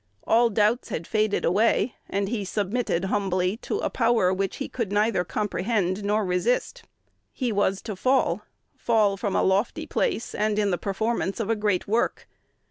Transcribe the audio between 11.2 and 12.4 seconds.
of a great work.